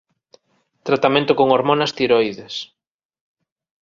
[0.87, 2.55] Tratamento con hormonas tiroides